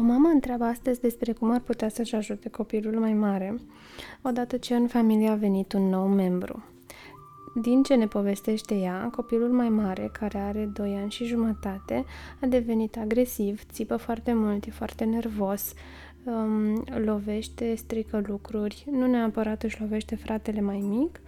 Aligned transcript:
O 0.00 0.02
mamă 0.02 0.28
întreabă 0.28 0.64
astăzi 0.64 1.00
despre 1.00 1.32
cum 1.32 1.50
ar 1.50 1.60
putea 1.60 1.88
să-și 1.88 2.14
ajute 2.14 2.48
copilul 2.48 2.98
mai 2.98 3.12
mare, 3.12 3.60
odată 4.22 4.56
ce 4.56 4.74
în 4.74 4.86
familie 4.86 5.28
a 5.28 5.34
venit 5.34 5.72
un 5.72 5.88
nou 5.88 6.06
membru. 6.06 6.64
Din 7.62 7.82
ce 7.82 7.94
ne 7.94 8.06
povestește 8.06 8.74
ea, 8.74 9.10
copilul 9.16 9.48
mai 9.48 9.68
mare, 9.68 10.10
care 10.12 10.38
are 10.38 10.70
2 10.74 10.94
ani 11.00 11.10
și 11.10 11.24
jumătate, 11.24 12.04
a 12.40 12.46
devenit 12.46 12.96
agresiv, 12.96 13.62
țipă 13.72 13.96
foarte 13.96 14.32
mult, 14.32 14.64
e 14.64 14.70
foarte 14.70 15.04
nervos, 15.04 15.72
um, 16.24 16.84
lovește, 17.04 17.74
strică 17.74 18.22
lucruri, 18.26 18.86
nu 18.90 19.06
neapărat 19.06 19.62
își 19.62 19.80
lovește 19.80 20.16
fratele 20.16 20.60
mai 20.60 20.78
mic, 20.78 21.20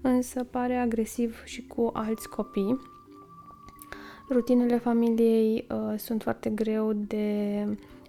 însă 0.00 0.44
pare 0.44 0.74
agresiv 0.74 1.42
și 1.44 1.66
cu 1.66 1.90
alți 1.92 2.28
copii. 2.28 2.80
Rutinele 4.30 4.78
familiei 4.78 5.66
uh, 5.70 5.98
sunt 5.98 6.22
foarte 6.22 6.50
greu 6.50 6.92
de 6.92 7.64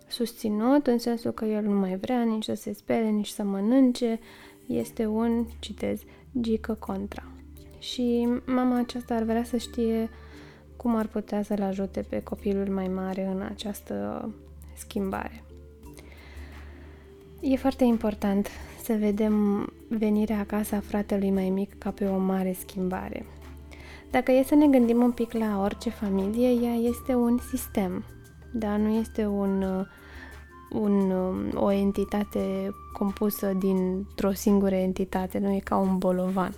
susținut, 0.09 0.87
în 0.87 0.97
sensul 0.97 1.31
că 1.31 1.45
el 1.45 1.63
nu 1.63 1.79
mai 1.79 1.97
vrea 1.97 2.23
nici 2.23 2.43
să 2.43 2.53
se 2.53 2.73
spele, 2.73 3.09
nici 3.09 3.27
să 3.27 3.43
mănânce. 3.43 4.19
Este 4.67 5.05
un, 5.05 5.45
citez, 5.59 6.01
gică 6.39 6.73
contra. 6.73 7.23
Și 7.79 8.27
mama 8.45 8.77
aceasta 8.77 9.15
ar 9.15 9.23
vrea 9.23 9.43
să 9.43 9.57
știe 9.57 10.09
cum 10.75 10.95
ar 10.95 11.07
putea 11.07 11.43
să-l 11.43 11.61
ajute 11.61 12.05
pe 12.09 12.23
copilul 12.23 12.67
mai 12.67 12.87
mare 12.87 13.25
în 13.25 13.41
această 13.41 14.29
schimbare. 14.75 15.43
E 17.41 17.55
foarte 17.55 17.83
important 17.83 18.47
să 18.83 18.93
vedem 18.93 19.67
venirea 19.87 20.39
acasă 20.39 20.75
a 20.75 20.79
fratelui 20.79 21.31
mai 21.31 21.49
mic 21.49 21.77
ca 21.77 21.91
pe 21.91 22.05
o 22.05 22.17
mare 22.17 22.55
schimbare. 22.59 23.25
Dacă 24.11 24.31
e 24.31 24.43
să 24.43 24.55
ne 24.55 24.67
gândim 24.67 25.01
un 25.01 25.11
pic 25.11 25.31
la 25.31 25.61
orice 25.61 25.89
familie, 25.89 26.47
ea 26.47 26.73
este 26.73 27.15
un 27.15 27.39
sistem, 27.49 28.03
dar 28.53 28.77
nu 28.77 28.89
este 28.89 29.25
un, 29.25 29.85
un, 30.71 31.11
o 31.55 31.71
entitate 31.71 32.75
compusă 32.93 33.53
dintr-o 33.53 34.31
singură 34.31 34.75
entitate, 34.75 35.39
nu 35.39 35.51
e 35.51 35.59
ca 35.59 35.77
un 35.77 35.97
bolovan. 35.97 36.53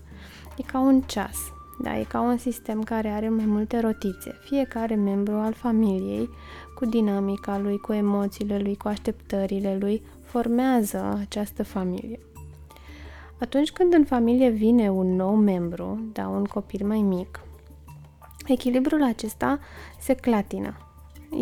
E 0.58 0.64
ca 0.64 0.80
un 0.80 1.02
ceas, 1.02 1.38
da? 1.80 1.98
e 1.98 2.04
ca 2.04 2.22
un 2.22 2.38
sistem 2.38 2.84
care 2.84 3.10
are 3.10 3.30
mai 3.30 3.46
multe 3.46 3.80
rotițe. 3.80 4.40
Fiecare 4.44 4.96
membru 4.96 5.34
al 5.34 5.54
familiei, 5.54 6.30
cu 6.76 6.86
dinamica 6.86 7.58
lui, 7.58 7.78
cu 7.78 7.94
emoțiile 7.94 8.60
lui, 8.60 8.78
cu 8.78 8.88
așteptările 8.88 9.78
lui, 9.80 10.02
formează 10.24 11.18
această 11.20 11.64
familie. 11.64 12.20
Atunci 13.40 13.72
când 13.72 13.94
în 13.94 14.04
familie 14.04 14.50
vine 14.50 14.90
un 14.90 15.16
nou 15.16 15.36
membru, 15.36 16.00
da, 16.14 16.28
un 16.28 16.44
copil 16.44 16.86
mai 16.86 17.02
mic, 17.02 17.40
echilibrul 18.46 19.04
acesta 19.04 19.60
se 20.00 20.14
clatină. 20.14 20.78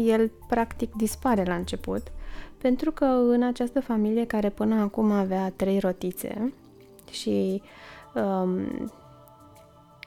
El 0.05 0.31
practic 0.47 0.95
dispare 0.95 1.43
la 1.43 1.55
început, 1.55 2.11
pentru 2.61 2.91
că 2.91 3.05
în 3.05 3.43
această 3.43 3.81
familie 3.81 4.25
care 4.25 4.49
până 4.49 4.75
acum 4.75 5.11
avea 5.11 5.51
trei 5.55 5.79
rotițe 5.79 6.53
și 7.11 7.61
um, 8.13 8.91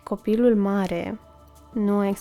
copilul 0.02 0.56
mare 0.56 1.18
nu 1.72 1.98
a 1.98 2.14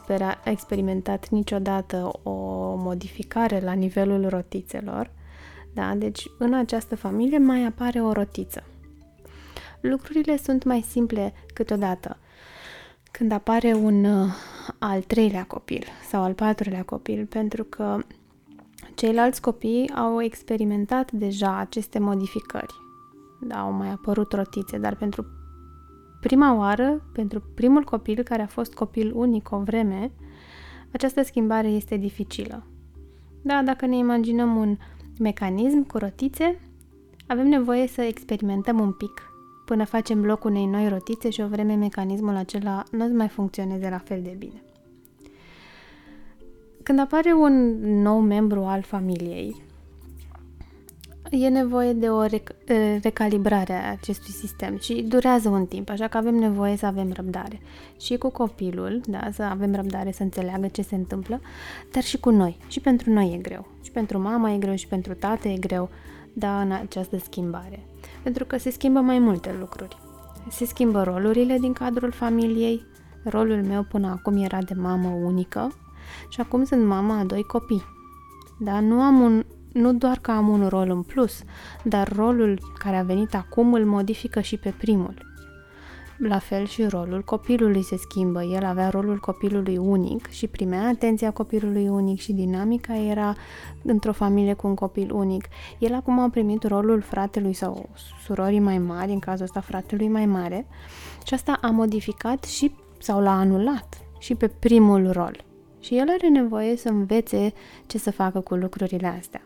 experimentat 0.43 1.29
niciodată 1.29 2.11
o 2.23 2.31
modificare 2.75 3.59
la 3.59 3.71
nivelul 3.71 4.29
rotițelor, 4.29 5.11
da? 5.73 5.95
Deci 5.95 6.25
în 6.37 6.53
această 6.53 6.95
familie 6.95 7.37
mai 7.37 7.65
apare 7.65 8.01
o 8.01 8.11
rotiță. 8.11 8.63
Lucrurile 9.81 10.37
sunt 10.37 10.63
mai 10.63 10.85
simple 10.89 11.33
câteodată. 11.53 12.17
Când 13.11 13.31
apare 13.31 13.73
un 13.73 14.03
uh, 14.03 14.29
al 14.79 15.01
treilea 15.01 15.43
copil 15.43 15.83
sau 16.09 16.23
al 16.23 16.33
patrulea 16.33 16.83
copil, 16.83 17.25
pentru 17.25 17.63
că 17.63 17.97
ceilalți 19.01 19.41
copii 19.41 19.89
au 19.95 20.21
experimentat 20.21 21.11
deja 21.11 21.57
aceste 21.57 21.99
modificări. 21.99 22.73
Da, 23.39 23.59
au 23.59 23.71
mai 23.71 23.89
apărut 23.89 24.33
rotițe, 24.33 24.77
dar 24.77 24.95
pentru 24.95 25.25
prima 26.19 26.55
oară, 26.55 27.09
pentru 27.13 27.43
primul 27.55 27.83
copil 27.83 28.23
care 28.23 28.41
a 28.41 28.47
fost 28.47 28.73
copil 28.73 29.11
unic 29.15 29.51
o 29.51 29.59
vreme, 29.59 30.11
această 30.91 31.23
schimbare 31.23 31.67
este 31.67 31.97
dificilă. 31.97 32.63
Da, 33.41 33.61
dacă 33.63 33.85
ne 33.85 33.97
imaginăm 33.97 34.55
un 34.55 34.77
mecanism 35.19 35.87
cu 35.87 35.97
rotițe, 35.97 36.59
avem 37.27 37.47
nevoie 37.47 37.87
să 37.87 38.01
experimentăm 38.01 38.79
un 38.79 38.91
pic 38.91 39.31
până 39.65 39.83
facem 39.83 40.25
loc 40.25 40.43
unei 40.43 40.65
noi 40.65 40.89
rotițe 40.89 41.29
și 41.29 41.41
o 41.41 41.47
vreme 41.47 41.73
mecanismul 41.73 42.35
acela 42.35 42.83
nu 42.91 43.07
mai 43.07 43.27
funcționeze 43.27 43.89
la 43.89 43.97
fel 43.97 44.21
de 44.21 44.35
bine. 44.37 44.61
Când 46.91 47.03
apare 47.03 47.33
un 47.33 47.79
nou 48.01 48.19
membru 48.19 48.63
al 48.63 48.81
familiei, 48.81 49.61
e 51.29 51.47
nevoie 51.47 51.93
de 51.93 52.09
o 52.09 52.25
rec- 52.25 52.65
recalibrare 53.01 53.73
a 53.73 53.91
acestui 53.91 54.33
sistem 54.33 54.77
și 54.77 55.01
durează 55.01 55.49
un 55.49 55.65
timp, 55.65 55.89
așa 55.89 56.07
că 56.07 56.17
avem 56.17 56.35
nevoie 56.35 56.77
să 56.77 56.85
avem 56.85 57.11
răbdare. 57.11 57.59
Și 57.99 58.17
cu 58.17 58.29
copilul, 58.29 59.01
da, 59.05 59.29
să 59.33 59.43
avem 59.43 59.75
răbdare 59.75 60.11
să 60.11 60.23
înțeleagă 60.23 60.67
ce 60.67 60.81
se 60.81 60.95
întâmplă, 60.95 61.41
dar 61.91 62.03
și 62.03 62.19
cu 62.19 62.29
noi. 62.29 62.57
Și 62.67 62.79
pentru 62.79 63.11
noi 63.11 63.33
e 63.33 63.37
greu. 63.37 63.67
Și 63.83 63.91
pentru 63.91 64.19
mama 64.19 64.51
e 64.51 64.57
greu 64.57 64.75
și 64.75 64.87
pentru 64.87 65.13
tată 65.13 65.47
e 65.47 65.57
greu, 65.57 65.89
da, 66.33 66.61
în 66.61 66.71
această 66.71 67.17
schimbare. 67.17 67.85
Pentru 68.23 68.45
că 68.45 68.57
se 68.57 68.69
schimbă 68.69 68.99
mai 68.99 69.19
multe 69.19 69.55
lucruri. 69.59 69.97
Se 70.49 70.65
schimbă 70.65 71.03
rolurile 71.03 71.57
din 71.57 71.73
cadrul 71.73 72.11
familiei. 72.11 72.85
Rolul 73.23 73.63
meu 73.63 73.83
până 73.83 74.07
acum 74.07 74.43
era 74.43 74.61
de 74.61 74.73
mamă 74.73 75.07
unică 75.07 75.71
și 76.29 76.41
acum 76.41 76.63
sunt 76.63 76.85
mama 76.85 77.17
a 77.17 77.23
doi 77.23 77.43
copii. 77.43 77.83
Da, 78.59 78.79
nu 78.79 79.01
am 79.01 79.19
un 79.19 79.43
nu 79.73 79.93
doar 79.93 80.19
că 80.19 80.31
am 80.31 80.47
un 80.47 80.67
rol 80.67 80.89
în 80.89 81.01
plus, 81.01 81.43
dar 81.83 82.11
rolul 82.15 82.59
care 82.77 82.97
a 82.97 83.03
venit 83.03 83.35
acum 83.35 83.73
îl 83.73 83.85
modifică 83.85 84.41
și 84.41 84.57
pe 84.57 84.73
primul. 84.77 85.29
La 86.17 86.39
fel 86.39 86.65
și 86.65 86.83
rolul 86.83 87.21
copilului 87.21 87.83
se 87.83 87.97
schimbă. 87.97 88.43
El 88.43 88.65
avea 88.65 88.89
rolul 88.89 89.17
copilului 89.17 89.77
unic 89.77 90.29
și 90.29 90.47
primea 90.47 90.87
atenția 90.87 91.31
copilului 91.31 91.87
unic 91.87 92.19
și 92.19 92.33
dinamica 92.33 92.95
era 92.97 93.35
într-o 93.83 94.13
familie 94.13 94.53
cu 94.53 94.67
un 94.67 94.75
copil 94.75 95.13
unic. 95.13 95.47
El 95.79 95.93
acum 95.93 96.19
a 96.19 96.29
primit 96.29 96.63
rolul 96.63 97.01
fratelui 97.01 97.53
sau 97.53 97.89
surorii 98.23 98.59
mai 98.59 98.77
mari, 98.77 99.11
în 99.11 99.19
cazul 99.19 99.43
ăsta 99.43 99.59
fratelui 99.59 100.07
mai 100.07 100.25
mare, 100.25 100.67
și 101.25 101.33
asta 101.33 101.57
a 101.61 101.69
modificat 101.69 102.43
și 102.43 102.75
sau 102.99 103.21
l-a 103.21 103.37
anulat 103.37 103.97
și 104.19 104.35
pe 104.35 104.47
primul 104.47 105.11
rol. 105.11 105.50
Și 105.81 105.97
el 105.97 106.09
are 106.09 106.27
nevoie 106.27 106.75
să 106.75 106.89
învețe 106.89 107.53
ce 107.85 107.97
să 107.97 108.11
facă 108.11 108.39
cu 108.39 108.55
lucrurile 108.55 109.07
astea. 109.19 109.41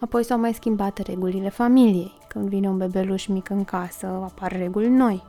Apoi 0.00 0.24
s-au 0.24 0.38
mai 0.38 0.54
schimbat 0.54 0.98
regulile 0.98 1.48
familiei. 1.48 2.12
Când 2.28 2.48
vine 2.48 2.68
un 2.68 2.76
bebeluș 2.76 3.26
mic 3.26 3.50
în 3.50 3.64
casă, 3.64 4.06
apar 4.06 4.52
reguli 4.52 4.88
noi. 4.88 5.22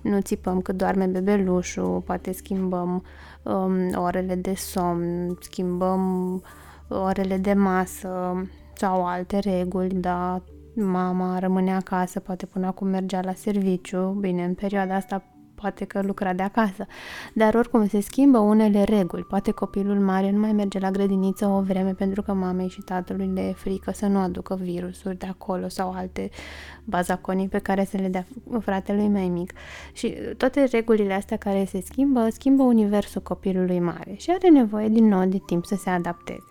Nu 0.00 0.20
țipăm 0.20 0.60
cât 0.60 0.76
doarme 0.76 1.06
bebelușul, 1.06 2.02
poate 2.06 2.32
schimbăm 2.32 3.04
um, 3.42 3.72
orele 3.94 4.34
de 4.34 4.54
somn, 4.54 5.36
schimbăm 5.40 6.42
orele 6.88 7.36
de 7.36 7.52
masă 7.52 8.42
sau 8.74 9.06
alte 9.06 9.38
reguli, 9.38 9.94
dar 9.94 10.42
mama 10.74 11.38
rămâne 11.38 11.74
acasă, 11.74 12.20
poate 12.20 12.46
până 12.46 12.66
acum 12.66 12.88
mergea 12.88 13.20
la 13.22 13.32
serviciu. 13.32 14.16
Bine, 14.20 14.44
în 14.44 14.54
perioada 14.54 14.94
asta 14.94 15.22
poate 15.60 15.84
că 15.84 16.02
lucra 16.02 16.32
de 16.32 16.42
acasă, 16.42 16.86
dar 17.34 17.54
oricum 17.54 17.88
se 17.88 18.00
schimbă 18.00 18.38
unele 18.38 18.82
reguli. 18.82 19.22
Poate 19.22 19.50
copilul 19.50 19.98
mare 20.00 20.30
nu 20.30 20.38
mai 20.38 20.52
merge 20.52 20.78
la 20.78 20.90
grădiniță 20.90 21.46
o 21.46 21.60
vreme 21.60 21.94
pentru 21.94 22.22
că 22.22 22.32
mamei 22.32 22.68
și 22.68 22.80
tatălui 22.80 23.30
le 23.34 23.40
e 23.40 23.52
frică 23.52 23.92
să 23.92 24.06
nu 24.06 24.18
aducă 24.18 24.58
virusuri 24.60 25.18
de 25.18 25.26
acolo 25.26 25.68
sau 25.68 25.92
alte 25.92 26.30
bazaconii 26.84 27.48
pe 27.48 27.58
care 27.58 27.84
să 27.84 27.96
le 27.96 28.08
dea 28.08 28.26
fratelui 28.60 29.08
mai 29.08 29.28
mic. 29.28 29.52
Și 29.92 30.14
toate 30.36 30.64
regulile 30.64 31.14
astea 31.14 31.36
care 31.36 31.64
se 31.64 31.80
schimbă, 31.80 32.28
schimbă 32.30 32.62
universul 32.62 33.20
copilului 33.20 33.80
mare 33.80 34.14
și 34.16 34.30
are 34.30 34.48
nevoie 34.48 34.88
din 34.88 35.08
nou 35.08 35.24
de 35.24 35.38
timp 35.46 35.64
să 35.64 35.74
se 35.74 35.90
adapteze. 35.90 36.42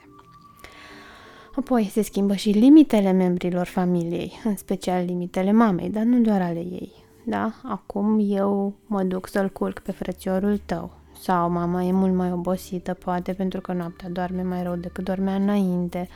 Apoi 1.56 1.90
se 1.92 2.02
schimbă 2.02 2.36
și 2.36 2.50
limitele 2.50 3.12
membrilor 3.12 3.66
familiei, 3.66 4.40
în 4.44 4.56
special 4.56 5.06
limitele 5.06 5.52
mamei, 5.52 5.90
dar 5.90 6.04
nu 6.04 6.20
doar 6.20 6.42
ale 6.42 6.60
ei 6.60 7.07
da, 7.30 7.54
acum 7.64 8.20
eu 8.22 8.74
mă 8.86 9.04
duc 9.04 9.28
să-l 9.28 9.50
culc 9.50 9.80
pe 9.80 9.92
frățiorul 9.92 10.60
tău. 10.66 10.92
Sau 11.20 11.50
mama 11.50 11.84
e 11.84 11.92
mult 11.92 12.14
mai 12.14 12.32
obosită, 12.32 12.94
poate 12.94 13.34
pentru 13.34 13.62
că 13.62 13.74
noaptea 13.74 14.10
doarme 14.10 14.42
mai 14.42 14.64
rău 14.64 14.76
decât 14.76 15.04
dormea 15.04 15.36
înainte, 15.36 16.08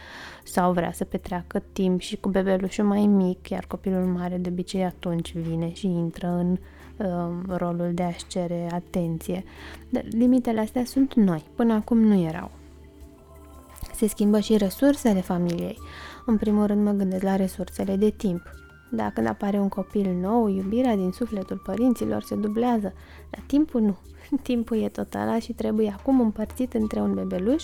sau 0.44 0.74
vrea 0.74 0.92
să 0.92 1.04
petreacă 1.04 1.64
timp 1.74 2.00
și 2.00 2.18
cu 2.18 2.30
bebelușul 2.30 2.86
mai 2.86 3.06
mic, 3.06 3.50
iar 3.50 3.66
copilul 3.68 4.06
mare 4.06 4.38
de 4.38 4.50
obicei 4.50 4.84
atunci 4.84 5.36
vine 5.38 5.74
și 5.74 5.88
intră 5.88 6.28
în 6.28 6.58
uh, 6.98 7.58
rolul 7.58 7.92
de 7.94 8.04
a-și 8.04 8.28
cere 8.28 8.70
atenție. 8.74 9.44
Dar 9.90 10.04
limitele 10.10 10.60
astea 10.60 10.86
sunt 10.86 11.14
noi, 11.14 11.46
până 11.56 11.74
acum 11.74 12.00
nu 12.00 12.20
erau. 12.22 12.52
Se 13.94 14.08
schimbă 14.08 14.40
și 14.40 14.58
resursele 14.58 15.22
familiei. 15.22 15.78
În 16.26 16.38
primul 16.38 16.66
rând 16.66 16.84
mă 16.84 16.92
gândesc 16.92 17.24
la 17.24 17.36
resursele 17.36 17.96
de 17.96 18.10
timp. 18.10 18.61
Dacă 18.92 19.12
când 19.14 19.28
apare 19.28 19.60
un 19.60 19.70
copil 19.70 20.14
nou, 20.22 20.48
iubirea 20.48 20.96
din 20.96 21.12
sufletul 21.12 21.58
părinților 21.58 22.22
se 22.22 22.36
dublează, 22.36 22.94
dar 23.30 23.44
timpul 23.46 23.82
nu. 23.82 23.98
Timpul 24.42 24.78
e 24.78 24.90
tot 24.90 25.14
ăla 25.14 25.40
și 25.40 25.54
trebuie 25.54 25.96
acum 25.98 26.20
împărțit 26.20 26.74
între 26.74 27.00
un 27.00 27.14
bebeluș 27.14 27.64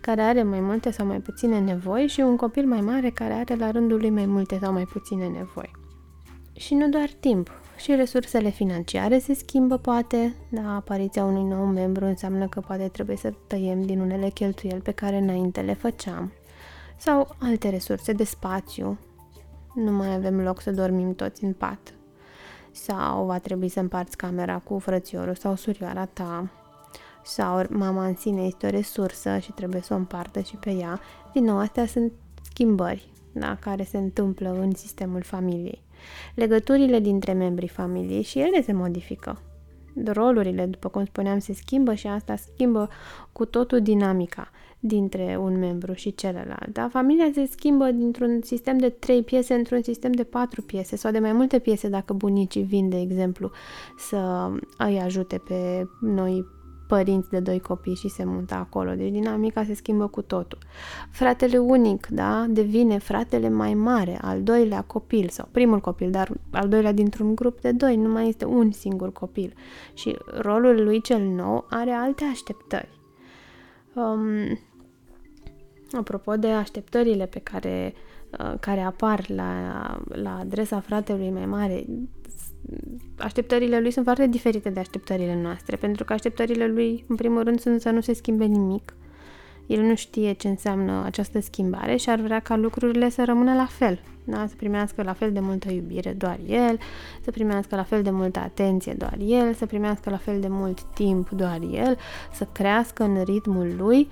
care 0.00 0.20
are 0.20 0.42
mai 0.42 0.60
multe 0.60 0.90
sau 0.90 1.06
mai 1.06 1.20
puține 1.20 1.60
nevoi 1.60 2.06
și 2.06 2.20
un 2.20 2.36
copil 2.36 2.66
mai 2.66 2.80
mare 2.80 3.10
care 3.10 3.32
are 3.32 3.54
la 3.54 3.70
rândul 3.70 3.98
lui 3.98 4.10
mai 4.10 4.26
multe 4.26 4.58
sau 4.62 4.72
mai 4.72 4.84
puține 4.84 5.26
nevoi. 5.26 5.70
Și 6.52 6.74
nu 6.74 6.88
doar 6.88 7.08
timp, 7.20 7.50
și 7.76 7.94
resursele 7.94 8.48
financiare 8.48 9.18
se 9.18 9.34
schimbă 9.34 9.76
poate, 9.76 10.34
da, 10.48 10.74
apariția 10.74 11.24
unui 11.24 11.42
nou 11.42 11.64
membru 11.64 12.04
înseamnă 12.04 12.46
că 12.48 12.60
poate 12.60 12.88
trebuie 12.88 13.16
să 13.16 13.32
tăiem 13.46 13.82
din 13.82 14.00
unele 14.00 14.28
cheltuieli 14.28 14.80
pe 14.80 14.90
care 14.90 15.16
înainte 15.16 15.60
le 15.60 15.74
făceam. 15.74 16.32
Sau 16.96 17.36
alte 17.38 17.68
resurse 17.68 18.12
de 18.12 18.24
spațiu, 18.24 18.98
nu 19.78 19.92
mai 19.92 20.14
avem 20.14 20.40
loc 20.40 20.60
să 20.60 20.70
dormim 20.70 21.14
toți 21.14 21.44
în 21.44 21.52
pat. 21.52 21.94
Sau 22.70 23.24
va 23.24 23.38
trebui 23.38 23.68
să 23.68 23.80
împarți 23.80 24.16
camera 24.16 24.58
cu 24.58 24.78
frățiorul 24.78 25.34
sau 25.34 25.54
surioara 25.54 26.04
ta. 26.04 26.50
Sau 27.24 27.64
mama 27.68 28.06
în 28.06 28.14
sine 28.14 28.42
este 28.42 28.66
o 28.66 28.70
resursă 28.70 29.38
și 29.38 29.52
trebuie 29.52 29.80
să 29.80 29.94
o 29.94 29.96
împartă 29.96 30.40
și 30.40 30.56
pe 30.56 30.70
ea. 30.70 31.00
Din 31.32 31.44
nou, 31.44 31.58
astea 31.58 31.86
sunt 31.86 32.12
schimbări 32.42 33.12
da, 33.32 33.56
care 33.60 33.84
se 33.84 33.98
întâmplă 33.98 34.50
în 34.60 34.74
sistemul 34.74 35.22
familiei. 35.22 35.82
Legăturile 36.34 36.98
dintre 36.98 37.32
membrii 37.32 37.68
familiei 37.68 38.22
și 38.22 38.38
ele 38.38 38.62
se 38.62 38.72
modifică. 38.72 39.42
Rolurile, 40.06 40.66
după 40.66 40.88
cum 40.88 41.04
spuneam, 41.04 41.38
se 41.38 41.52
schimbă 41.52 41.94
și 41.94 42.06
asta 42.06 42.36
schimbă 42.36 42.88
cu 43.32 43.44
totul 43.44 43.80
dinamica 43.80 44.50
dintre 44.80 45.36
un 45.40 45.58
membru 45.58 45.92
și 45.92 46.14
celălalt. 46.14 46.72
Da? 46.72 46.88
Familia 46.88 47.30
se 47.34 47.46
schimbă 47.50 47.90
dintr-un 47.90 48.40
sistem 48.42 48.78
de 48.78 48.88
trei 48.88 49.22
piese 49.22 49.54
într-un 49.54 49.82
sistem 49.82 50.12
de 50.12 50.24
patru 50.24 50.62
piese 50.62 50.96
sau 50.96 51.10
de 51.10 51.18
mai 51.18 51.32
multe 51.32 51.58
piese 51.58 51.88
dacă 51.88 52.12
bunicii 52.12 52.62
vin, 52.62 52.88
de 52.88 53.00
exemplu, 53.00 53.50
să 53.96 54.50
îi 54.78 55.00
ajute 55.00 55.38
pe 55.48 55.86
noi 56.00 56.44
părinți 56.88 57.30
de 57.30 57.40
doi 57.40 57.60
copii 57.60 57.94
și 57.94 58.08
se 58.08 58.24
mută 58.24 58.54
acolo. 58.54 58.94
Deci 58.94 59.10
dinamica 59.10 59.64
se 59.64 59.74
schimbă 59.74 60.06
cu 60.06 60.22
totul. 60.22 60.58
Fratele 61.10 61.58
unic, 61.58 62.06
da, 62.06 62.46
devine 62.48 62.98
fratele 62.98 63.48
mai 63.48 63.74
mare, 63.74 64.18
al 64.20 64.42
doilea 64.42 64.82
copil 64.82 65.28
sau 65.28 65.48
primul 65.50 65.80
copil, 65.80 66.10
dar 66.10 66.30
al 66.50 66.68
doilea 66.68 66.92
dintr-un 66.92 67.34
grup 67.34 67.60
de 67.60 67.72
doi, 67.72 67.96
nu 67.96 68.08
mai 68.08 68.28
este 68.28 68.44
un 68.44 68.72
singur 68.72 69.12
copil. 69.12 69.54
Și 69.94 70.16
rolul 70.40 70.84
lui 70.84 71.00
cel 71.00 71.22
nou 71.22 71.66
are 71.70 71.90
alte 71.90 72.24
așteptări. 72.24 73.00
Um, 73.94 74.58
apropo 75.92 76.36
de 76.36 76.48
așteptările 76.48 77.26
pe 77.26 77.38
care, 77.38 77.94
uh, 78.38 78.54
care 78.60 78.80
apar 78.80 79.30
la, 79.30 79.52
la 80.08 80.38
adresa 80.38 80.80
fratelui 80.80 81.30
mai 81.30 81.46
mare, 81.46 81.84
așteptările 83.18 83.80
lui 83.80 83.90
sunt 83.90 84.04
foarte 84.04 84.26
diferite 84.26 84.70
de 84.70 84.80
așteptările 84.80 85.40
noastre, 85.42 85.76
pentru 85.76 86.04
că 86.04 86.12
așteptările 86.12 86.66
lui, 86.66 87.04
în 87.08 87.16
primul 87.16 87.42
rând, 87.42 87.60
sunt 87.60 87.80
să 87.80 87.90
nu 87.90 88.00
se 88.00 88.12
schimbe 88.12 88.44
nimic. 88.44 88.92
El 89.66 89.82
nu 89.82 89.94
știe 89.94 90.32
ce 90.32 90.48
înseamnă 90.48 91.02
această 91.04 91.40
schimbare 91.40 91.96
și 91.96 92.10
ar 92.10 92.20
vrea 92.20 92.40
ca 92.40 92.56
lucrurile 92.56 93.08
să 93.10 93.24
rămână 93.24 93.54
la 93.54 93.66
fel. 93.66 94.00
Da? 94.24 94.46
Să 94.46 94.54
primească 94.56 95.02
la 95.02 95.12
fel 95.12 95.32
de 95.32 95.40
multă 95.40 95.72
iubire 95.72 96.12
doar 96.12 96.38
el, 96.46 96.78
să 97.24 97.30
primească 97.30 97.76
la 97.76 97.82
fel 97.82 98.02
de 98.02 98.10
multă 98.10 98.38
atenție 98.38 98.92
doar 98.92 99.16
el, 99.20 99.54
să 99.54 99.66
primească 99.66 100.10
la 100.10 100.16
fel 100.16 100.40
de 100.40 100.48
mult 100.50 100.82
timp 100.82 101.28
doar 101.28 101.58
el, 101.72 101.96
să 102.32 102.46
crească 102.52 103.02
în 103.02 103.22
ritmul 103.24 103.74
lui, 103.76 104.08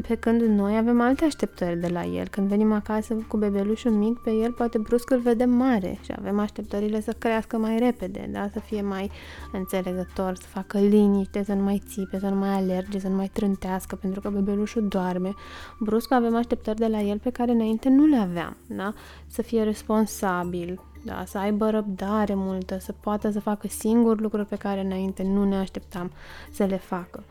pe 0.00 0.14
când 0.14 0.40
noi 0.42 0.76
avem 0.76 1.00
alte 1.00 1.24
așteptări 1.24 1.76
de 1.78 1.88
la 1.88 2.04
el. 2.04 2.28
Când 2.28 2.48
venim 2.48 2.72
acasă 2.72 3.14
cu 3.28 3.36
bebelușul 3.36 3.90
mic, 3.90 4.18
pe 4.18 4.30
el 4.30 4.52
poate 4.52 4.78
brusc 4.78 5.10
îl 5.10 5.18
vedem 5.18 5.50
mare 5.50 5.98
și 6.02 6.12
avem 6.18 6.38
așteptările 6.38 7.00
să 7.00 7.12
crească 7.18 7.56
mai 7.56 7.78
repede, 7.78 8.28
da? 8.32 8.48
să 8.52 8.60
fie 8.60 8.82
mai 8.82 9.10
înțelegător, 9.52 10.36
să 10.36 10.46
facă 10.46 10.78
liniște, 10.78 11.44
să 11.44 11.52
nu 11.52 11.62
mai 11.62 11.82
țipe, 11.86 12.18
să 12.18 12.28
nu 12.28 12.36
mai 12.36 12.48
alerge, 12.48 12.98
să 12.98 13.08
nu 13.08 13.16
mai 13.16 13.30
trântească, 13.32 13.96
pentru 13.96 14.20
că 14.20 14.30
bebelușul 14.30 14.88
doarme. 14.88 15.34
Brusc 15.80 16.12
avem 16.12 16.36
așteptări 16.36 16.78
de 16.78 16.86
la 16.86 17.00
el 17.00 17.18
pe 17.18 17.30
care 17.30 17.50
înainte 17.50 17.88
nu 17.88 18.04
le 18.04 18.16
aveam, 18.16 18.56
da? 18.66 18.92
să 19.26 19.42
fie 19.42 19.62
responsabil, 19.62 20.80
da, 21.04 21.22
să 21.26 21.38
aibă 21.38 21.70
răbdare 21.70 22.34
multă, 22.34 22.78
să 22.80 22.94
poată 23.00 23.30
să 23.30 23.40
facă 23.40 23.68
singur 23.68 24.20
lucruri 24.20 24.46
pe 24.46 24.56
care 24.56 24.80
înainte 24.80 25.22
nu 25.22 25.44
ne 25.44 25.56
așteptam 25.56 26.10
să 26.50 26.64
le 26.64 26.76
facă 26.76 27.22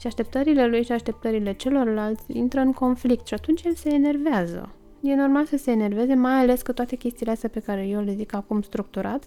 și 0.00 0.06
așteptările 0.06 0.66
lui 0.66 0.84
și 0.84 0.92
așteptările 0.92 1.52
celorlalți 1.52 2.24
intră 2.26 2.60
în 2.60 2.72
conflict 2.72 3.26
și 3.26 3.34
atunci 3.34 3.62
el 3.62 3.74
se 3.74 3.88
enervează. 3.88 4.72
E 5.00 5.14
normal 5.14 5.44
să 5.44 5.56
se 5.56 5.70
enerveze, 5.70 6.14
mai 6.14 6.32
ales 6.32 6.62
că 6.62 6.72
toate 6.72 6.96
chestiile 6.96 7.32
astea 7.32 7.48
pe 7.48 7.60
care 7.60 7.86
eu 7.86 8.00
le 8.00 8.14
zic 8.14 8.34
acum 8.34 8.62
structurat, 8.62 9.24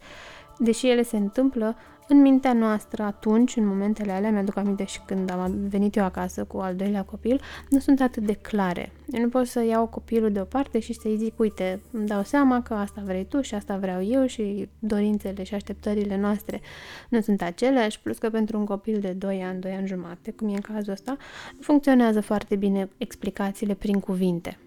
deși 0.63 0.89
ele 0.89 1.03
se 1.03 1.17
întâmplă, 1.17 1.75
în 2.11 2.21
mintea 2.21 2.53
noastră 2.53 3.03
atunci, 3.03 3.55
în 3.55 3.67
momentele 3.67 4.11
alea, 4.11 4.31
mi-aduc 4.31 4.55
aminte 4.57 4.85
și 4.85 4.99
când 5.05 5.31
am 5.31 5.55
venit 5.69 5.95
eu 5.95 6.03
acasă 6.03 6.43
cu 6.43 6.57
al 6.57 6.75
doilea 6.75 7.03
copil, 7.03 7.41
nu 7.69 7.79
sunt 7.79 8.01
atât 8.01 8.23
de 8.23 8.33
clare. 8.33 8.91
Eu 9.07 9.21
nu 9.21 9.29
pot 9.29 9.47
să 9.47 9.63
iau 9.63 9.87
copilul 9.87 10.31
deoparte 10.31 10.79
și 10.79 10.93
să-i 10.93 11.17
zic, 11.17 11.39
uite, 11.39 11.81
îmi 11.91 12.07
dau 12.07 12.23
seama 12.23 12.61
că 12.61 12.73
asta 12.73 13.01
vrei 13.05 13.25
tu 13.25 13.41
și 13.41 13.55
asta 13.55 13.77
vreau 13.77 14.03
eu 14.03 14.25
și 14.25 14.69
dorințele 14.79 15.43
și 15.43 15.53
așteptările 15.53 16.17
noastre 16.17 16.61
nu 17.09 17.21
sunt 17.21 17.41
aceleași, 17.41 18.01
plus 18.01 18.17
că 18.17 18.29
pentru 18.29 18.57
un 18.57 18.65
copil 18.65 18.99
de 18.99 19.11
2 19.11 19.43
ani, 19.43 19.59
2 19.59 19.71
ani 19.71 19.87
jumate, 19.87 20.31
cum 20.31 20.47
e 20.47 20.53
în 20.53 20.73
cazul 20.73 20.91
ăsta, 20.91 21.17
funcționează 21.59 22.21
foarte 22.21 22.55
bine 22.55 22.89
explicațiile 22.97 23.73
prin 23.73 23.99
cuvinte. 23.99 24.57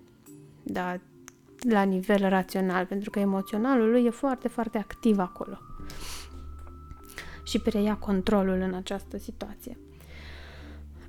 Da, 0.62 0.96
la 1.68 1.82
nivel 1.82 2.28
rațional, 2.28 2.84
pentru 2.84 3.10
că 3.10 3.18
emoționalul 3.18 3.90
lui 3.90 4.04
e 4.04 4.10
foarte, 4.10 4.48
foarte 4.48 4.78
activ 4.78 5.18
acolo 5.18 5.58
și 7.42 7.58
preia 7.58 7.96
controlul 7.96 8.60
în 8.60 8.74
această 8.74 9.18
situație. 9.18 9.78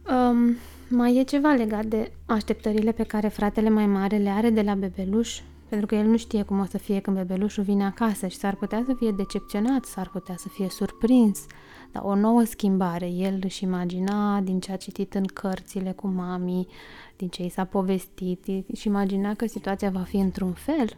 Um, 0.10 0.56
mai 0.90 1.18
e 1.18 1.24
ceva 1.24 1.52
legat 1.52 1.86
de 1.86 2.12
așteptările 2.26 2.92
pe 2.92 3.04
care 3.04 3.28
fratele 3.28 3.70
mai 3.70 3.86
mare 3.86 4.18
le 4.18 4.30
are 4.30 4.50
de 4.50 4.62
la 4.62 4.74
bebeluș, 4.74 5.40
pentru 5.70 5.88
că 5.88 5.96
el 5.96 6.06
nu 6.06 6.18
știe 6.18 6.44
cum 6.44 6.60
o 6.60 6.66
să 6.66 6.78
fie 6.78 7.00
când 7.00 7.18
bebelușul 7.18 7.64
vine 7.64 7.86
acasă 7.86 8.28
și 8.28 8.38
s-ar 8.38 8.56
putea 8.56 8.84
să 8.86 8.94
fie 8.94 9.12
decepționat, 9.12 9.86
s-ar 9.86 10.10
putea 10.10 10.36
să 10.38 10.48
fie 10.48 10.70
surprins. 10.70 11.46
Dar 11.92 12.04
o 12.06 12.16
nouă 12.16 12.44
schimbare, 12.44 13.08
el 13.08 13.40
își 13.44 13.64
imagina 13.64 14.42
din 14.42 14.60
ce 14.60 14.72
a 14.72 14.76
citit 14.76 15.14
în 15.14 15.26
cărțile 15.26 15.92
cu 15.92 16.08
mami, 16.08 16.68
din 17.16 17.28
ce 17.28 17.44
i 17.44 17.50
s-a 17.50 17.64
povestit, 17.64 18.46
și 18.76 18.88
imagina 18.88 19.34
că 19.34 19.46
situația 19.46 19.90
va 19.90 20.00
fi 20.00 20.18
într-un 20.18 20.52
fel. 20.54 20.98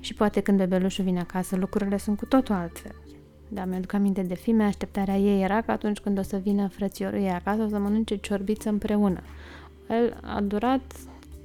Și 0.00 0.14
poate 0.14 0.40
când 0.40 0.58
bebelușul 0.58 1.04
vine 1.04 1.20
acasă, 1.20 1.56
lucrurile 1.56 1.96
sunt 1.96 2.18
cu 2.18 2.26
totul 2.26 2.54
altfel. 2.54 2.94
Da, 3.48 3.64
mi-aduc 3.64 3.92
aminte 3.92 4.22
de 4.22 4.34
filme, 4.34 4.64
așteptarea 4.64 5.16
ei 5.16 5.42
era 5.42 5.60
că 5.60 5.70
atunci 5.70 5.98
când 5.98 6.18
o 6.18 6.22
să 6.22 6.36
vină 6.36 6.68
frățiorul 6.68 7.18
ei 7.18 7.30
acasă 7.30 7.62
o 7.62 7.68
să 7.68 7.78
mănânce 7.78 8.16
ciorbiță 8.16 8.68
împreună. 8.68 9.20
El 9.88 10.20
a 10.22 10.40
durat 10.40 10.92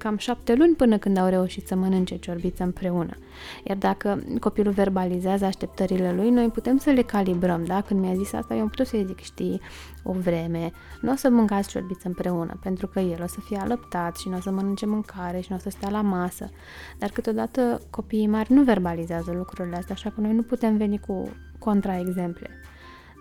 cam 0.01 0.17
șapte 0.17 0.53
luni 0.53 0.75
până 0.75 0.97
când 0.97 1.17
au 1.17 1.29
reușit 1.29 1.67
să 1.67 1.75
mănânce 1.75 2.17
ciorbiță 2.17 2.63
împreună. 2.63 3.17
Iar 3.63 3.77
dacă 3.77 4.23
copilul 4.39 4.73
verbalizează 4.73 5.45
așteptările 5.45 6.13
lui, 6.13 6.29
noi 6.29 6.47
putem 6.47 6.77
să 6.77 6.89
le 6.89 7.01
calibrăm, 7.01 7.65
da? 7.65 7.81
Când 7.81 7.99
mi-a 7.99 8.13
zis 8.13 8.33
asta, 8.33 8.55
eu 8.55 8.61
am 8.61 8.67
putut 8.69 8.87
să-i 8.87 9.05
zic, 9.05 9.19
știi, 9.19 9.61
o 10.03 10.11
vreme, 10.11 10.71
nu 11.01 11.11
o 11.11 11.15
să 11.15 11.29
mâncați 11.29 11.69
ciorbiță 11.69 12.07
împreună, 12.07 12.59
pentru 12.63 12.87
că 12.87 12.99
el 12.99 13.19
o 13.23 13.27
să 13.27 13.39
fie 13.39 13.57
alăptat 13.57 14.15
și 14.17 14.29
nu 14.29 14.37
o 14.37 14.39
să 14.39 14.51
mănânce 14.51 14.85
mâncare 14.85 15.39
și 15.39 15.47
nu 15.49 15.55
o 15.55 15.59
să 15.59 15.69
stea 15.69 15.89
la 15.89 16.01
masă. 16.01 16.49
Dar 16.97 17.09
câteodată 17.09 17.81
copiii 17.89 18.27
mari 18.27 18.53
nu 18.53 18.63
verbalizează 18.63 19.31
lucrurile 19.31 19.75
astea, 19.75 19.95
așa 19.95 20.09
că 20.09 20.21
noi 20.21 20.33
nu 20.33 20.41
putem 20.41 20.77
veni 20.77 20.99
cu 20.99 21.29
contraexemple. 21.59 22.49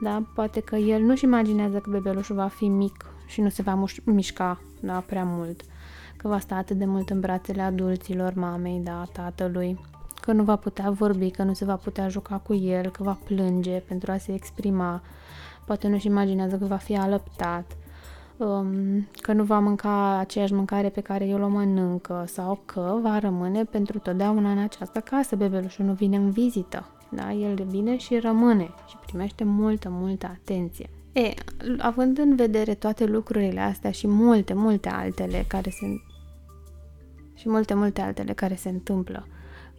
Da? 0.02 0.22
Poate 0.34 0.60
că 0.60 0.76
el 0.76 1.02
nu-și 1.02 1.24
imaginează 1.24 1.78
că 1.78 1.90
bebelușul 1.90 2.36
va 2.36 2.48
fi 2.48 2.68
mic 2.68 3.06
și 3.26 3.40
nu 3.40 3.48
se 3.48 3.62
va 3.62 3.84
mișca 4.04 4.60
da, 4.80 5.04
prea 5.06 5.24
mult, 5.24 5.60
că 6.22 6.28
va 6.28 6.38
sta 6.38 6.54
atât 6.54 6.76
de 6.76 6.84
mult 6.84 7.10
în 7.10 7.20
brațele 7.20 7.62
adulților, 7.62 8.34
mamei, 8.34 8.80
da, 8.84 9.04
tatălui, 9.12 9.78
că 10.20 10.32
nu 10.32 10.42
va 10.42 10.56
putea 10.56 10.90
vorbi, 10.90 11.30
că 11.30 11.42
nu 11.42 11.52
se 11.52 11.64
va 11.64 11.76
putea 11.76 12.08
juca 12.08 12.36
cu 12.36 12.54
el, 12.54 12.90
că 12.90 13.02
va 13.02 13.18
plânge 13.24 13.78
pentru 13.78 14.10
a 14.10 14.16
se 14.16 14.32
exprima, 14.34 15.02
poate 15.66 15.88
nu-și 15.88 16.06
imaginează 16.06 16.56
că 16.56 16.64
va 16.64 16.76
fi 16.76 16.96
alăptat, 16.96 17.76
um, 18.36 19.08
că 19.20 19.32
nu 19.32 19.44
va 19.44 19.58
mânca 19.58 20.18
aceeași 20.18 20.52
mâncare 20.52 20.88
pe 20.88 21.00
care 21.00 21.26
eu 21.26 21.42
o 21.42 21.48
mănâncă 21.48 22.24
sau 22.26 22.60
că 22.64 22.98
va 23.02 23.18
rămâne 23.18 23.64
pentru 23.64 23.98
totdeauna 23.98 24.50
în 24.50 24.58
această 24.58 25.00
casă, 25.00 25.36
bebelușul 25.36 25.84
nu 25.84 25.92
vine 25.92 26.16
în 26.16 26.30
vizită. 26.30 26.86
Da? 27.08 27.32
El 27.32 27.64
vine 27.68 27.96
și 27.96 28.18
rămâne 28.18 28.70
și 28.88 28.96
primește 29.06 29.44
multă, 29.44 29.88
multă 29.90 30.26
atenție. 30.26 30.90
E, 31.12 31.34
având 31.78 32.18
în 32.18 32.36
vedere 32.36 32.74
toate 32.74 33.04
lucrurile 33.04 33.60
astea 33.60 33.90
și 33.90 34.08
multe, 34.08 34.54
multe 34.54 34.88
altele 34.88 35.44
care 35.48 35.70
se 35.70 35.86
și 37.40 37.48
multe, 37.48 37.74
multe 37.74 38.00
altele 38.00 38.32
care 38.32 38.54
se 38.54 38.68
întâmplă 38.68 39.26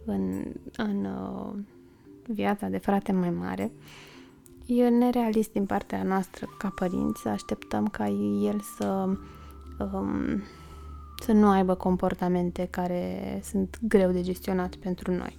în, 0.04 0.44
în 0.76 1.04
uh, 1.04 1.54
viața 2.26 2.68
de 2.68 2.78
frate 2.78 3.12
mai 3.12 3.30
mare, 3.30 3.72
e 4.66 4.88
nerealist 4.88 5.52
din 5.52 5.66
partea 5.66 6.02
noastră 6.02 6.46
ca 6.58 6.72
părinți 6.74 7.20
să 7.20 7.28
așteptăm 7.28 7.86
ca 7.86 8.08
el 8.42 8.60
să 8.76 9.08
um, 9.78 10.42
să 11.20 11.32
nu 11.32 11.48
aibă 11.48 11.74
comportamente 11.74 12.68
care 12.70 13.40
sunt 13.44 13.78
greu 13.82 14.10
de 14.10 14.22
gestionat 14.22 14.74
pentru 14.74 15.12
noi 15.12 15.38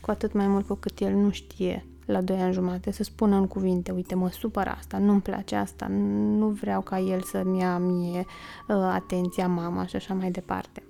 cu 0.00 0.10
atât 0.10 0.32
mai 0.32 0.46
mult 0.46 0.66
cu 0.66 0.74
cât 0.74 0.98
el 0.98 1.14
nu 1.14 1.30
știe 1.30 1.86
la 2.06 2.20
2 2.20 2.40
ani 2.40 2.52
jumate, 2.52 2.90
să 2.90 3.02
spună 3.02 3.36
în 3.36 3.46
cuvinte, 3.46 3.92
uite, 3.92 4.14
mă 4.14 4.30
supăr 4.30 4.74
asta, 4.78 4.98
nu-mi 4.98 5.20
place 5.20 5.56
asta, 5.56 5.86
nu 6.36 6.46
vreau 6.48 6.80
ca 6.80 6.98
el 6.98 7.20
să-mi 7.20 7.58
ia 7.58 7.78
mie 7.78 8.18
uh, 8.18 8.76
atenția 8.76 9.48
mama 9.48 9.86
și 9.86 9.96
așa 9.96 10.14
mai 10.14 10.30
departe. 10.30 10.82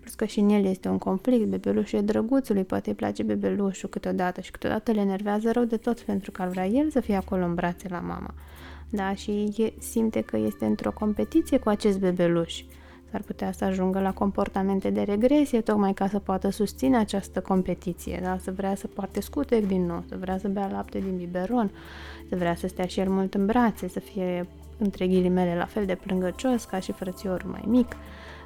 Plus 0.00 0.14
că 0.14 0.24
și 0.24 0.38
în 0.38 0.48
el 0.48 0.64
este 0.64 0.88
un 0.88 0.98
conflict, 0.98 1.46
bebelușul 1.46 1.98
e 1.98 2.02
drăguțului, 2.02 2.64
poate 2.64 2.88
îi 2.88 2.96
place 2.96 3.22
bebelușul 3.22 3.88
câteodată 3.88 4.40
și 4.40 4.50
câteodată 4.50 4.92
le 4.92 5.00
enervează 5.00 5.50
rău 5.50 5.64
de 5.64 5.76
tot 5.76 6.00
pentru 6.00 6.30
că 6.30 6.42
ar 6.42 6.48
vrea 6.48 6.66
el 6.66 6.90
să 6.90 7.00
fie 7.00 7.16
acolo 7.16 7.44
în 7.44 7.54
brațe 7.54 7.88
la 7.90 8.00
mama. 8.00 8.34
Da, 8.90 9.14
și 9.14 9.30
e, 9.56 9.72
simte 9.78 10.20
că 10.20 10.36
este 10.36 10.64
într-o 10.64 10.92
competiție 10.92 11.58
cu 11.58 11.68
acest 11.68 11.98
bebeluș. 11.98 12.62
S-ar 13.10 13.22
putea 13.22 13.52
să 13.52 13.64
ajungă 13.64 14.00
la 14.00 14.12
comportamente 14.12 14.90
de 14.90 15.02
regresie, 15.02 15.60
tocmai 15.60 15.92
ca 15.92 16.08
să 16.08 16.18
poată 16.18 16.50
susține 16.50 16.96
această 16.96 17.40
competiție, 17.40 18.20
da? 18.22 18.38
să 18.38 18.52
vrea 18.56 18.74
să 18.74 18.86
poarte 18.86 19.20
scutec 19.20 19.66
din 19.66 19.86
nou, 19.86 20.04
să 20.08 20.16
vrea 20.20 20.38
să 20.38 20.48
bea 20.48 20.68
lapte 20.72 20.98
din 20.98 21.16
biberon, 21.16 21.70
să 22.28 22.36
vrea 22.36 22.54
să 22.54 22.66
stea 22.66 22.86
și 22.86 23.00
el 23.00 23.08
mult 23.08 23.34
în 23.34 23.46
brațe, 23.46 23.88
să 23.88 24.00
fie 24.00 24.46
între 24.78 25.06
ghilimele 25.06 25.56
la 25.56 25.64
fel 25.64 25.86
de 25.86 25.94
plângăcios 25.94 26.64
ca 26.64 26.78
și 26.78 26.92
frățiorul 26.92 27.50
mai 27.50 27.64
mic. 27.66 27.96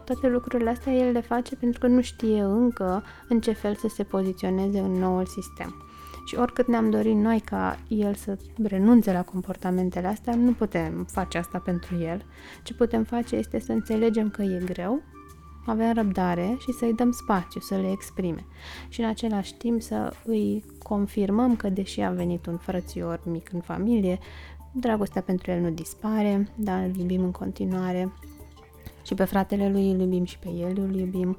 Toate 0.05 0.29
lucrurile 0.29 0.71
astea 0.71 0.93
el 0.93 1.13
le 1.13 1.21
face 1.21 1.57
pentru 1.57 1.81
că 1.81 1.87
nu 1.87 2.01
știe 2.01 2.41
încă 2.41 3.03
în 3.29 3.41
ce 3.41 3.53
fel 3.53 3.75
să 3.75 3.89
se 3.89 4.03
poziționeze 4.03 4.79
în 4.79 4.93
noul 4.93 5.27
sistem. 5.27 5.75
Și 6.25 6.35
oricât 6.35 6.67
ne-am 6.67 6.91
dorit 6.91 7.17
noi 7.17 7.41
ca 7.41 7.79
el 7.89 8.15
să 8.15 8.39
renunțe 8.63 9.13
la 9.13 9.23
comportamentele 9.23 10.07
astea, 10.07 10.35
nu 10.35 10.53
putem 10.53 11.07
face 11.11 11.39
asta 11.39 11.59
pentru 11.59 11.99
el. 11.99 12.25
Ce 12.63 12.75
putem 12.75 13.05
face 13.05 13.37
este 13.37 13.61
să 13.61 13.73
înțelegem 13.73 14.31
că 14.31 14.43
e 14.43 14.63
greu, 14.65 15.03
avem 15.67 15.93
răbdare 15.93 16.57
și 16.59 16.73
să-i 16.73 16.95
dăm 16.95 17.11
spațiu 17.11 17.61
să 17.61 17.77
le 17.77 17.91
exprime. 17.91 18.45
Și 18.89 19.01
în 19.01 19.07
același 19.07 19.55
timp 19.55 19.83
să 19.83 20.13
îi 20.25 20.65
confirmăm 20.83 21.57
că 21.57 21.69
deși 21.69 22.01
a 22.01 22.11
venit 22.11 22.47
un 22.47 22.57
frățior 22.57 23.21
mic 23.25 23.53
în 23.53 23.61
familie, 23.61 24.19
dragostea 24.73 25.23
pentru 25.23 25.51
el 25.51 25.61
nu 25.61 25.71
dispare, 25.71 26.49
dar 26.55 26.83
îl 26.83 26.97
iubim 26.97 27.23
în 27.23 27.31
continuare 27.31 28.13
și 29.13 29.19
pe 29.19 29.25
fratele 29.25 29.69
lui 29.69 29.91
îl 29.91 30.01
iubim 30.01 30.25
și 30.25 30.39
pe 30.39 30.49
el 30.49 30.79
îl 30.79 30.95
iubim 30.95 31.37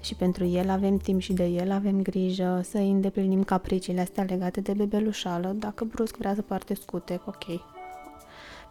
și 0.00 0.14
pentru 0.14 0.44
el 0.44 0.70
avem 0.70 0.96
timp 0.96 1.20
și 1.20 1.32
de 1.32 1.44
el 1.44 1.70
avem 1.70 2.02
grijă 2.02 2.60
să 2.64 2.78
îi 2.78 2.90
îndeplinim 2.90 3.44
capriciile 3.44 4.00
astea 4.00 4.22
legate 4.22 4.60
de 4.60 4.72
bebelușală. 4.72 5.54
Dacă 5.56 5.84
brusc 5.84 6.16
vrea 6.16 6.34
să 6.34 6.42
poarte 6.42 6.74
scutec, 6.74 7.26
ok. 7.26 7.44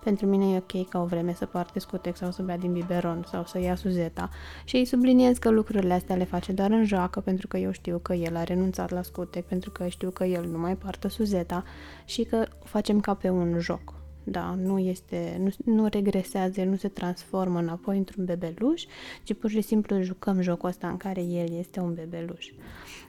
Pentru 0.03 0.25
mine 0.25 0.53
e 0.53 0.57
ok 0.57 0.89
ca 0.89 1.01
o 1.01 1.05
vreme 1.05 1.33
să 1.33 1.45
poarte 1.45 1.79
scutec 1.79 2.17
sau 2.17 2.31
să 2.31 2.41
bea 2.41 2.57
din 2.57 2.71
biberon 2.71 3.25
sau 3.31 3.45
să 3.45 3.59
ia 3.59 3.75
suzeta 3.75 4.29
și 4.63 4.75
îi 4.75 4.85
subliniez 4.85 5.37
că 5.37 5.49
lucrurile 5.49 5.93
astea 5.93 6.15
le 6.15 6.23
face 6.23 6.51
doar 6.51 6.71
în 6.71 6.85
joacă 6.85 7.19
pentru 7.19 7.47
că 7.47 7.57
eu 7.57 7.71
știu 7.71 7.97
că 7.97 8.13
el 8.13 8.35
a 8.35 8.43
renunțat 8.43 8.91
la 8.91 9.01
scutec, 9.01 9.45
pentru 9.45 9.71
că 9.71 9.87
știu 9.87 10.09
că 10.09 10.23
el 10.23 10.45
nu 10.45 10.57
mai 10.57 10.75
poartă 10.75 11.07
suzeta 11.07 11.63
și 12.05 12.23
că 12.23 12.47
o 12.63 12.65
facem 12.65 12.99
ca 12.99 13.13
pe 13.13 13.29
un 13.29 13.59
joc 13.59 13.98
da, 14.31 14.55
nu 14.63 14.79
este, 14.79 15.41
nu, 15.43 15.73
nu 15.73 15.87
regresează, 15.87 16.63
nu 16.63 16.75
se 16.75 16.87
transformă 16.87 17.59
înapoi 17.59 17.97
într-un 17.97 18.25
bebeluș, 18.25 18.83
ci 19.23 19.33
pur 19.33 19.49
și 19.49 19.61
simplu 19.61 20.01
jucăm 20.01 20.41
jocul 20.41 20.69
ăsta 20.69 20.87
în 20.87 20.97
care 20.97 21.21
el 21.21 21.57
este 21.57 21.79
un 21.79 21.93
bebeluș. 21.93 22.47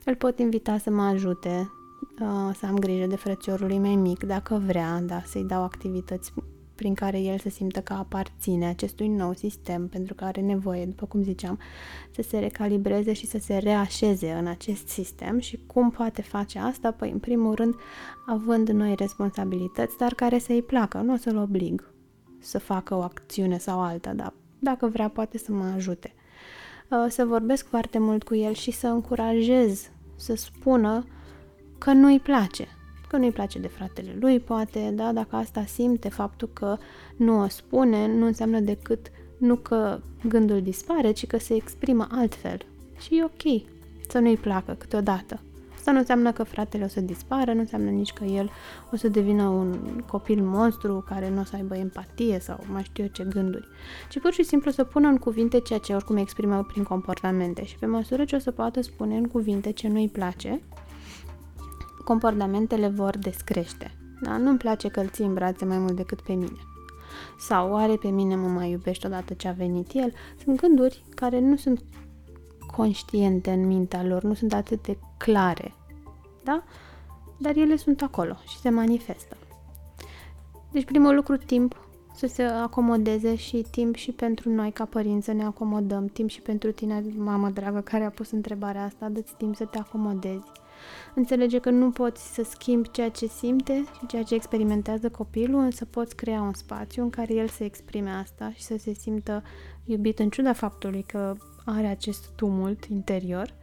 Îl 0.04 0.14
pot 0.14 0.38
invita 0.38 0.78
să 0.78 0.90
mă 0.90 1.02
ajute, 1.02 1.70
uh, 2.20 2.54
să 2.54 2.66
am 2.66 2.78
grijă 2.78 3.06
de 3.06 3.16
frățiorul 3.16 3.66
lui 3.66 3.78
mai 3.78 3.94
mic, 3.94 4.24
dacă 4.24 4.62
vrea, 4.66 5.00
da, 5.00 5.22
să-i 5.26 5.44
dau 5.44 5.62
activități 5.62 6.32
prin 6.80 6.94
care 6.94 7.20
el 7.20 7.38
să 7.38 7.48
simtă 7.48 7.80
că 7.80 7.92
aparține 7.92 8.66
acestui 8.66 9.08
nou 9.08 9.34
sistem, 9.34 9.88
pentru 9.88 10.14
că 10.14 10.24
are 10.24 10.40
nevoie, 10.40 10.84
după 10.84 11.06
cum 11.06 11.22
ziceam, 11.22 11.58
să 12.10 12.22
se 12.22 12.38
recalibreze 12.38 13.12
și 13.12 13.26
să 13.26 13.38
se 13.38 13.56
reașeze 13.56 14.32
în 14.32 14.46
acest 14.46 14.88
sistem 14.88 15.38
și 15.38 15.60
cum 15.66 15.90
poate 15.90 16.22
face 16.22 16.58
asta? 16.58 16.90
Păi, 16.90 17.10
în 17.10 17.18
primul 17.18 17.54
rând, 17.54 17.74
având 18.26 18.68
noi 18.68 18.94
responsabilități, 18.94 19.96
dar 19.96 20.14
care 20.14 20.38
să-i 20.38 20.62
placă, 20.62 20.98
nu 20.98 21.12
o 21.12 21.16
să-l 21.16 21.36
oblig 21.36 21.92
să 22.38 22.58
facă 22.58 22.94
o 22.94 23.00
acțiune 23.00 23.58
sau 23.58 23.80
alta, 23.80 24.12
dar 24.12 24.32
dacă 24.58 24.86
vrea, 24.86 25.08
poate 25.08 25.38
să 25.38 25.52
mă 25.52 25.64
ajute. 25.74 26.14
Uh, 26.88 27.06
să 27.08 27.24
vorbesc 27.24 27.66
foarte 27.66 27.98
mult 27.98 28.22
cu 28.22 28.34
el 28.34 28.52
și 28.52 28.70
să 28.70 28.86
încurajez 28.86 29.90
să 30.16 30.34
spună 30.34 31.04
că 31.78 31.92
nu-i 31.92 32.20
place, 32.20 32.68
că 33.10 33.16
nu-i 33.16 33.30
place 33.30 33.58
de 33.58 33.68
fratele 33.68 34.16
lui, 34.20 34.40
poate, 34.40 34.92
da, 34.94 35.12
dacă 35.12 35.36
asta 35.36 35.64
simte, 35.64 36.08
faptul 36.08 36.50
că 36.52 36.76
nu 37.16 37.40
o 37.40 37.48
spune, 37.48 38.06
nu 38.06 38.26
înseamnă 38.26 38.60
decât 38.60 39.10
nu 39.38 39.56
că 39.56 40.00
gândul 40.28 40.62
dispare, 40.62 41.12
ci 41.12 41.26
că 41.26 41.38
se 41.38 41.54
exprimă 41.54 42.06
altfel. 42.10 42.66
Și 42.98 43.16
e 43.16 43.24
ok 43.24 43.62
să 44.08 44.18
nu-i 44.18 44.36
placă 44.36 44.74
câteodată. 44.78 45.40
Asta 45.74 45.92
nu 45.92 45.98
înseamnă 45.98 46.32
că 46.32 46.42
fratele 46.42 46.84
o 46.84 46.88
să 46.88 47.00
dispară, 47.00 47.52
nu 47.52 47.60
înseamnă 47.60 47.90
nici 47.90 48.12
că 48.12 48.24
el 48.24 48.50
o 48.92 48.96
să 48.96 49.08
devină 49.08 49.42
un 49.48 50.02
copil 50.06 50.42
monstru 50.42 51.04
care 51.08 51.30
nu 51.30 51.40
o 51.40 51.44
să 51.44 51.56
aibă 51.56 51.76
empatie 51.76 52.38
sau 52.40 52.58
mai 52.72 52.82
știu 52.82 53.02
eu 53.04 53.10
ce 53.12 53.24
gânduri, 53.24 53.68
ci 54.08 54.18
pur 54.18 54.32
și 54.32 54.42
simplu 54.42 54.70
să 54.70 54.84
pună 54.84 55.08
în 55.08 55.16
cuvinte 55.16 55.60
ceea 55.60 55.78
ce 55.78 55.94
oricum 55.94 56.16
exprimă 56.16 56.62
prin 56.62 56.82
comportamente 56.82 57.64
și 57.64 57.76
pe 57.78 57.86
măsură 57.86 58.24
ce 58.24 58.36
o 58.36 58.38
să 58.38 58.50
poată 58.50 58.80
spune 58.82 59.16
în 59.16 59.26
cuvinte 59.26 59.70
ce 59.70 59.88
nu-i 59.88 60.08
place, 60.08 60.60
comportamentele 62.10 62.88
vor 62.88 63.18
descrește. 63.18 63.96
Da? 64.20 64.36
Nu-mi 64.36 64.58
place 64.58 64.88
că 64.88 65.00
îl 65.00 65.08
ții 65.08 65.24
în 65.24 65.34
brațe 65.34 65.64
mai 65.64 65.78
mult 65.78 65.96
decât 65.96 66.20
pe 66.20 66.32
mine. 66.32 66.58
Sau 67.38 67.72
oare 67.72 67.94
pe 67.96 68.08
mine 68.08 68.34
mă 68.34 68.48
mai 68.48 68.70
iubești 68.70 69.06
odată 69.06 69.34
ce 69.34 69.48
a 69.48 69.52
venit 69.52 69.90
el? 69.92 70.12
Sunt 70.44 70.60
gânduri 70.60 71.04
care 71.14 71.40
nu 71.40 71.56
sunt 71.56 71.82
conștiente 72.76 73.50
în 73.50 73.66
mintea 73.66 74.04
lor, 74.04 74.22
nu 74.22 74.34
sunt 74.34 74.52
atât 74.52 74.82
de 74.82 74.98
clare. 75.16 75.74
Da? 76.44 76.62
Dar 77.38 77.56
ele 77.56 77.76
sunt 77.76 78.02
acolo 78.02 78.36
și 78.46 78.58
se 78.58 78.70
manifestă. 78.70 79.36
Deci 80.70 80.84
primul 80.84 81.14
lucru, 81.14 81.36
timp 81.36 81.88
să 82.14 82.26
se 82.26 82.42
acomodeze 82.42 83.34
și 83.34 83.66
timp 83.70 83.94
și 83.94 84.12
pentru 84.12 84.50
noi 84.50 84.70
ca 84.70 84.84
părinți 84.84 85.24
să 85.24 85.32
ne 85.32 85.44
acomodăm, 85.44 86.06
timp 86.06 86.28
și 86.28 86.40
pentru 86.40 86.72
tine, 86.72 87.04
mamă 87.16 87.48
dragă, 87.48 87.80
care 87.80 88.04
a 88.04 88.10
pus 88.10 88.30
întrebarea 88.30 88.84
asta, 88.84 89.08
dă-ți 89.08 89.34
timp 89.36 89.56
să 89.56 89.64
te 89.64 89.78
acomodezi 89.78 90.46
Înțelege 91.14 91.58
că 91.58 91.70
nu 91.70 91.90
poți 91.90 92.34
să 92.34 92.42
schimbi 92.42 92.90
ceea 92.90 93.10
ce 93.10 93.26
simte 93.26 93.84
și 93.98 94.06
ceea 94.06 94.22
ce 94.22 94.34
experimentează 94.34 95.10
copilul, 95.10 95.60
însă 95.60 95.84
poți 95.84 96.16
crea 96.16 96.40
un 96.40 96.52
spațiu 96.52 97.02
în 97.02 97.10
care 97.10 97.34
el 97.34 97.48
să 97.48 97.64
exprime 97.64 98.10
asta 98.10 98.52
și 98.54 98.62
să 98.62 98.76
se 98.78 98.92
simtă 98.92 99.42
iubit 99.84 100.18
în 100.18 100.30
ciuda 100.30 100.52
faptului 100.52 101.02
că 101.02 101.36
are 101.64 101.86
acest 101.86 102.28
tumult 102.36 102.84
interior. 102.84 103.54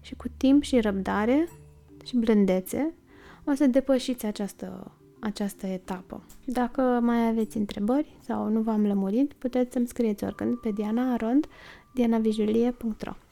Și 0.00 0.14
cu 0.14 0.28
timp 0.36 0.62
și 0.62 0.80
răbdare 0.80 1.48
și 2.04 2.16
blândețe 2.16 2.94
o 3.44 3.54
să 3.54 3.66
depășiți 3.66 4.26
această, 4.26 4.92
această 5.20 5.66
etapă. 5.66 6.22
Dacă 6.44 6.80
mai 7.02 7.28
aveți 7.28 7.56
întrebări 7.56 8.16
sau 8.20 8.48
nu 8.48 8.60
v-am 8.60 8.86
lămurit, 8.86 9.32
puteți 9.32 9.72
să-mi 9.72 9.86
scrieți 9.86 10.24
oricând 10.24 10.56
pe 10.56 10.70
Diana 10.70 11.12
Arond, 11.12 11.46
dianavijulie.ro 11.94 13.25